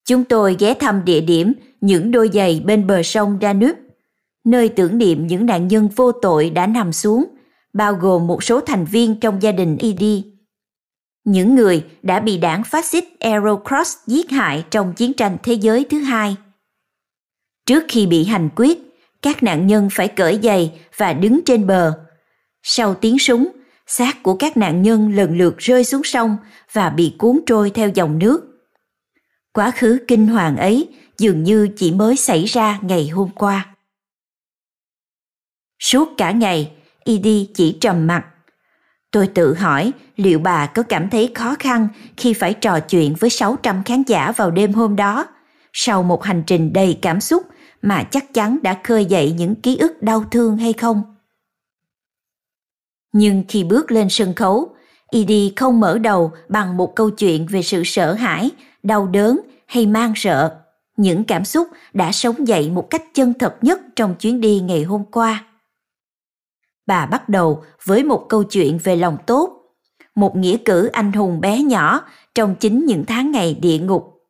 Chúng 0.06 0.24
tôi 0.24 0.56
ghé 0.60 0.74
thăm 0.74 1.06
địa 1.06 1.22
điểm 1.22 1.54
những 1.82 2.12
đôi 2.12 2.30
giày 2.34 2.62
bên 2.66 2.88
bờ 2.88 3.04
sông 3.04 3.38
Danube, 3.42 3.80
nơi 4.46 4.70
tưởng 4.70 4.98
niệm 4.98 5.28
những 5.28 5.46
nạn 5.46 5.68
nhân 5.68 5.90
vô 5.96 6.12
tội 6.12 6.50
đã 6.50 6.68
nằm 6.68 6.94
xuống, 6.94 7.26
bao 7.74 7.94
gồm 7.94 8.28
một 8.28 8.44
số 8.44 8.62
thành 8.62 8.86
viên 8.86 9.20
trong 9.20 9.42
gia 9.42 9.52
đình 9.52 9.78
ED. 9.80 10.04
Những 11.24 11.56
người 11.56 11.86
đã 12.02 12.20
bị 12.20 12.38
đảng 12.38 12.64
phát 12.64 12.86
xít 12.86 13.04
Aerocross 13.20 13.98
giết 14.08 14.32
hại 14.32 14.66
trong 14.70 14.94
chiến 14.94 15.14
tranh 15.14 15.38
thế 15.44 15.54
giới 15.54 15.86
thứ 15.90 16.00
hai. 16.00 16.36
Trước 17.66 17.84
khi 17.88 18.06
bị 18.06 18.26
hành 18.26 18.50
quyết, 18.56 18.80
các 19.22 19.44
nạn 19.44 19.68
nhân 19.68 19.90
phải 19.92 20.08
cởi 20.08 20.40
giày 20.44 20.80
và 20.98 21.14
đứng 21.14 21.40
trên 21.46 21.68
bờ. 21.68 22.00
Sau 22.64 22.94
tiếng 22.94 23.20
súng, 23.20 23.52
xác 23.88 24.24
của 24.24 24.36
các 24.36 24.58
nạn 24.58 24.82
nhân 24.82 25.16
lần 25.16 25.38
lượt 25.38 25.58
rơi 25.58 25.84
xuống 25.84 26.04
sông 26.04 26.38
và 26.72 26.90
bị 26.90 27.16
cuốn 27.18 27.40
trôi 27.46 27.70
theo 27.70 27.90
dòng 27.90 28.20
nước. 28.20 28.48
Quá 29.54 29.72
khứ 29.72 30.00
kinh 30.08 30.28
hoàng 30.28 30.58
ấy 30.58 30.90
dường 31.18 31.44
như 31.44 31.70
chỉ 31.78 31.92
mới 31.92 32.16
xảy 32.16 32.46
ra 32.46 32.80
ngày 32.82 33.08
hôm 33.08 33.30
qua. 33.36 33.76
Suốt 35.80 36.10
cả 36.18 36.32
ngày, 36.32 36.72
Idi 37.04 37.50
chỉ 37.54 37.78
trầm 37.82 38.08
mặt. 38.08 38.26
Tôi 39.12 39.28
tự 39.28 39.54
hỏi 39.54 39.92
liệu 40.16 40.40
bà 40.40 40.66
có 40.66 40.84
cảm 40.84 41.10
thấy 41.10 41.32
khó 41.36 41.56
khăn 41.60 41.88
khi 42.18 42.34
phải 42.34 42.54
trò 42.54 42.80
chuyện 42.80 43.16
với 43.20 43.30
600 43.30 43.84
khán 43.84 44.04
giả 44.04 44.32
vào 44.32 44.52
đêm 44.52 44.74
hôm 44.74 44.96
đó, 44.96 45.28
sau 45.74 46.04
một 46.04 46.24
hành 46.24 46.44
trình 46.48 46.74
đầy 46.74 47.00
cảm 47.02 47.22
xúc 47.22 47.44
mà 47.82 48.04
chắc 48.04 48.34
chắn 48.34 48.58
đã 48.62 48.80
khơi 48.84 49.06
dậy 49.06 49.36
những 49.38 49.56
ký 49.56 49.78
ức 49.78 50.02
đau 50.04 50.24
thương 50.32 50.58
hay 50.58 50.74
không? 50.74 51.04
Nhưng 53.14 53.44
khi 53.48 53.64
bước 53.64 53.92
lên 53.92 54.10
sân 54.10 54.34
khấu, 54.34 54.76
Edie 55.12 55.52
không 55.56 55.80
mở 55.80 55.98
đầu 55.98 56.32
bằng 56.50 56.78
một 56.78 56.96
câu 56.96 57.10
chuyện 57.10 57.48
về 57.50 57.62
sự 57.62 57.84
sợ 57.86 58.14
hãi, 58.14 58.50
đau 58.84 59.08
đớn 59.08 59.40
hay 59.68 59.86
mang 59.86 60.14
sợ. 60.16 60.58
Những 60.98 61.24
cảm 61.24 61.46
xúc 61.46 61.68
đã 61.94 62.12
sống 62.12 62.48
dậy 62.48 62.70
một 62.70 62.90
cách 62.90 63.04
chân 63.14 63.34
thật 63.40 63.56
nhất 63.62 63.82
trong 63.96 64.16
chuyến 64.16 64.42
đi 64.42 64.60
ngày 64.60 64.84
hôm 64.84 65.04
qua. 65.12 65.46
Bà 66.86 67.06
bắt 67.06 67.30
đầu 67.30 67.64
với 67.86 68.04
một 68.04 68.26
câu 68.30 68.44
chuyện 68.44 68.80
về 68.84 68.96
lòng 68.96 69.18
tốt, 69.28 69.62
một 70.16 70.36
nghĩa 70.36 70.58
cử 70.66 70.86
anh 70.86 71.12
hùng 71.12 71.42
bé 71.42 71.64
nhỏ 71.64 72.02
trong 72.36 72.56
chính 72.56 72.86
những 72.86 73.04
tháng 73.08 73.32
ngày 73.32 73.54
địa 73.62 73.78
ngục. 73.78 74.22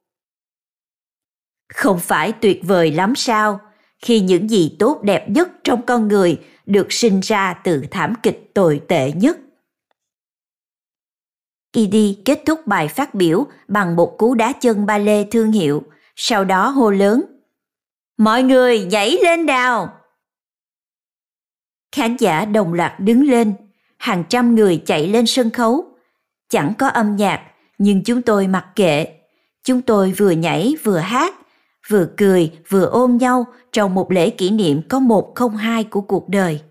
Không 1.74 2.00
phải 2.00 2.32
tuyệt 2.32 2.62
vời 2.64 2.92
lắm 2.92 3.16
sao, 3.16 3.60
khi 4.00 4.20
những 4.20 4.50
gì 4.50 4.76
tốt 4.80 5.02
đẹp 5.04 5.30
nhất 5.30 5.50
trong 5.64 5.86
con 5.86 6.08
người 6.08 6.40
được 6.66 6.88
sinh 6.90 7.20
ra 7.20 7.54
từ 7.64 7.86
thảm 7.92 8.14
kịch 8.24 8.52
tồi 8.54 8.82
tệ 8.88 9.12
nhất. 9.12 9.38
Idi 11.76 12.22
kết 12.26 12.44
thúc 12.46 12.68
bài 12.68 12.88
phát 12.88 13.14
biểu 13.14 13.48
bằng 13.68 13.96
một 13.96 14.16
cú 14.18 14.36
đá 14.36 14.54
chân 14.54 14.86
ba 14.86 14.98
lê 14.98 15.24
thương 15.24 15.52
hiệu, 15.52 15.84
sau 16.16 16.46
đó 16.46 16.70
hô 16.70 16.92
lớn. 16.92 17.24
Mọi 18.18 18.44
người 18.44 18.86
nhảy 18.86 19.18
lên 19.24 19.46
nào! 19.46 20.01
Khán 21.92 22.18
giả 22.18 22.46
đồng 22.46 22.74
loạt 22.74 23.00
đứng 23.00 23.30
lên, 23.30 23.54
hàng 23.98 24.24
trăm 24.30 24.56
người 24.56 24.84
chạy 24.86 25.08
lên 25.08 25.26
sân 25.26 25.50
khấu. 25.50 25.86
Chẳng 26.50 26.74
có 26.78 26.88
âm 26.88 27.16
nhạc, 27.16 27.42
nhưng 27.78 28.04
chúng 28.04 28.22
tôi 28.22 28.48
mặc 28.48 28.66
kệ. 28.76 29.08
Chúng 29.64 29.82
tôi 29.82 30.12
vừa 30.12 30.32
nhảy 30.32 30.76
vừa 30.84 30.98
hát, 30.98 31.36
vừa 31.88 32.08
cười 32.18 32.52
vừa 32.70 32.86
ôm 32.86 33.18
nhau 33.18 33.46
trong 33.72 33.94
một 33.94 34.12
lễ 34.12 34.30
kỷ 34.30 34.50
niệm 34.50 34.82
có 34.90 35.00
một 35.00 35.32
không 35.36 35.58
hai 35.58 35.84
của 35.84 36.02
cuộc 36.02 36.30
đời. 36.30 36.62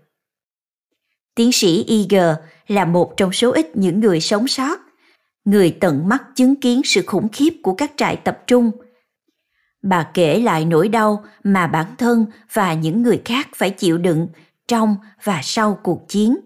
Tiến 1.35 1.51
sĩ 1.51 1.85
Eager 1.87 2.35
là 2.67 2.85
một 2.85 3.13
trong 3.17 3.33
số 3.33 3.51
ít 3.51 3.77
những 3.77 3.99
người 3.99 4.21
sống 4.21 4.47
sót. 4.47 4.79
Người 5.45 5.77
tận 5.79 6.09
mắt 6.09 6.23
chứng 6.35 6.55
kiến 6.55 6.81
sự 6.85 7.03
khủng 7.07 7.29
khiếp 7.29 7.53
của 7.63 7.73
các 7.73 7.91
trại 7.97 8.15
tập 8.15 8.43
trung. 8.47 8.71
Bà 9.83 10.03
kể 10.13 10.39
lại 10.39 10.65
nỗi 10.65 10.87
đau 10.87 11.23
mà 11.43 11.67
bản 11.67 11.85
thân 11.97 12.25
và 12.53 12.73
những 12.73 13.01
người 13.01 13.21
khác 13.25 13.47
phải 13.55 13.69
chịu 13.69 13.97
đựng 13.97 14.27
trong 14.71 14.95
và 15.23 15.39
sau 15.43 15.79
cuộc 15.83 16.07
chiến. 16.07 16.37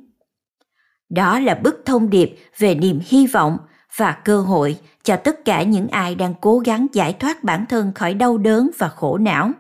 Đó 1.10 1.40
là 1.40 1.56
bức 1.56 1.82
thông 1.86 2.10
điệp 2.10 2.38
về 2.58 2.76
niềm 2.76 3.00
hy 3.06 3.28
vọng 3.28 3.58
và 3.96 4.12
cơ 4.12 4.42
hội 4.42 4.78
cho 5.04 5.16
tất 5.16 5.46
cả 5.46 5.64
những 5.64 5.88
ai 5.88 6.16
đang 6.16 6.34
cố 6.42 6.60
gắng 6.60 6.88
giải 6.94 7.14
thoát 7.14 7.44
bản 7.44 7.66
thân 7.70 7.92
khỏi 7.96 8.14
đau 8.14 8.38
đớn 8.38 8.70
và 8.78 8.90
khổ 8.90 9.18
não. 9.18 9.52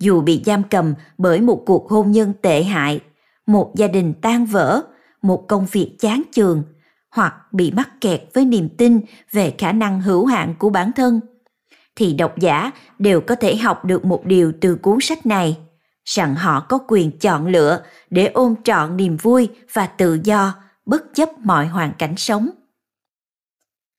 Dù 0.00 0.20
bị 0.20 0.42
giam 0.46 0.62
cầm 0.62 0.94
bởi 1.18 1.40
một 1.40 1.62
cuộc 1.66 1.90
hôn 1.90 2.12
nhân 2.12 2.32
tệ 2.42 2.62
hại, 2.62 3.00
một 3.46 3.72
gia 3.76 3.88
đình 3.88 4.14
tan 4.22 4.46
vỡ, 4.46 4.82
một 5.22 5.48
công 5.48 5.66
việc 5.72 5.96
chán 6.00 6.22
chường 6.32 6.62
hoặc 7.10 7.52
bị 7.52 7.72
mắc 7.72 7.88
kẹt 8.00 8.22
với 8.34 8.44
niềm 8.44 8.68
tin 8.68 9.00
về 9.32 9.54
khả 9.58 9.72
năng 9.72 10.00
hữu 10.00 10.26
hạn 10.26 10.54
của 10.58 10.70
bản 10.70 10.92
thân 10.92 11.20
thì 11.96 12.12
độc 12.12 12.38
giả 12.38 12.70
đều 12.98 13.20
có 13.20 13.34
thể 13.34 13.56
học 13.56 13.84
được 13.84 14.04
một 14.04 14.26
điều 14.26 14.52
từ 14.60 14.76
cuốn 14.76 14.98
sách 15.00 15.26
này 15.26 15.56
rằng 16.06 16.34
họ 16.34 16.60
có 16.68 16.78
quyền 16.88 17.18
chọn 17.18 17.46
lựa 17.46 17.82
để 18.10 18.26
ôm 18.26 18.54
trọn 18.64 18.96
niềm 18.96 19.16
vui 19.16 19.48
và 19.72 19.86
tự 19.86 20.18
do, 20.24 20.54
bất 20.86 21.02
chấp 21.14 21.28
mọi 21.38 21.66
hoàn 21.66 21.92
cảnh 21.98 22.16
sống. 22.16 22.50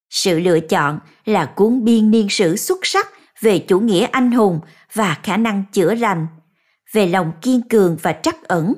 Sự 0.10 0.40
lựa 0.40 0.60
chọn 0.60 1.00
là 1.26 1.46
cuốn 1.46 1.84
biên 1.84 2.12
niên 2.12 2.30
sử 2.30 2.56
xuất 2.56 2.80
sắc 2.84 3.08
về 3.42 3.60
chủ 3.60 3.80
nghĩa 3.80 4.08
anh 4.12 4.32
hùng 4.32 4.60
và 4.94 5.18
khả 5.24 5.38
năng 5.38 5.64
chữa 5.72 5.94
lành, 5.94 6.28
về 6.94 7.08
lòng 7.08 7.32
kiên 7.42 7.62
cường 7.62 7.98
và 8.02 8.14
trắc 8.14 8.44
ẩn, 8.44 8.74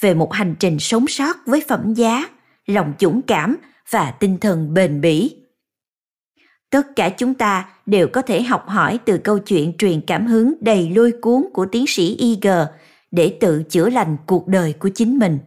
về 0.00 0.14
một 0.14 0.32
hành 0.32 0.54
trình 0.58 0.78
sống 0.78 1.06
sót 1.08 1.36
với 1.46 1.62
phẩm 1.68 1.94
giá, 1.94 2.28
lòng 2.66 2.92
dũng 3.00 3.22
cảm 3.22 3.56
và 3.90 4.10
tinh 4.10 4.38
thần 4.40 4.74
bền 4.74 5.00
bỉ 5.00 5.36
tất 6.70 6.96
cả 6.96 7.08
chúng 7.08 7.34
ta 7.34 7.68
đều 7.86 8.08
có 8.12 8.22
thể 8.22 8.42
học 8.42 8.68
hỏi 8.68 8.98
từ 9.04 9.18
câu 9.18 9.38
chuyện 9.38 9.72
truyền 9.78 10.00
cảm 10.00 10.26
hứng 10.26 10.54
đầy 10.60 10.90
lôi 10.90 11.12
cuốn 11.20 11.44
của 11.52 11.66
tiến 11.72 11.84
sĩ 11.86 12.16
Eager 12.20 12.68
để 13.10 13.36
tự 13.40 13.62
chữa 13.62 13.90
lành 13.90 14.16
cuộc 14.26 14.48
đời 14.48 14.72
của 14.72 14.88
chính 14.94 15.18
mình. 15.18 15.38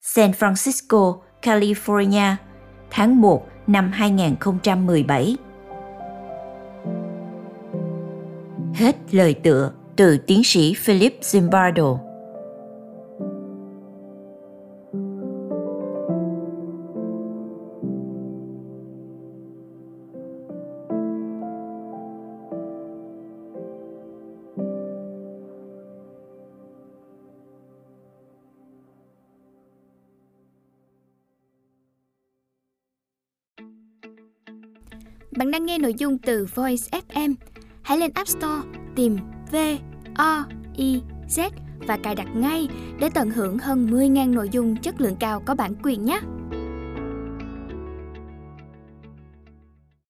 San 0.00 0.30
Francisco, 0.30 1.18
California, 1.42 2.34
tháng 2.90 3.20
1 3.20 3.48
năm 3.66 3.90
2017. 3.92 5.36
Hết 8.74 8.96
lời 9.10 9.34
tựa 9.34 9.72
từ 9.96 10.18
tiến 10.26 10.44
sĩ 10.44 10.74
Philip 10.74 11.18
Zimbardo. 11.20 12.09
Bạn 35.40 35.50
đang 35.50 35.66
nghe 35.66 35.78
nội 35.78 35.94
dung 35.94 36.18
từ 36.18 36.46
Voice 36.54 37.00
FM. 37.08 37.34
Hãy 37.82 37.98
lên 37.98 38.10
App 38.14 38.28
Store, 38.28 38.62
tìm 38.96 39.16
V 39.52 39.56
O 40.14 40.44
I 40.76 41.02
Z 41.28 41.50
và 41.86 41.96
cài 42.02 42.14
đặt 42.14 42.26
ngay 42.34 42.68
để 42.98 43.10
tận 43.14 43.30
hưởng 43.30 43.58
hơn 43.58 43.86
10.000 43.86 44.34
nội 44.34 44.48
dung 44.52 44.76
chất 44.76 45.00
lượng 45.00 45.16
cao 45.20 45.42
có 45.46 45.54
bản 45.54 45.74
quyền 45.82 46.04
nhé. 46.04 46.20